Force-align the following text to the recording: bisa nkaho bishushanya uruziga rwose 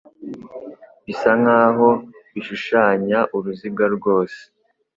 bisa 1.05 1.31
nkaho 1.41 1.89
bishushanya 2.33 3.19
uruziga 3.35 3.85
rwose 3.95 4.39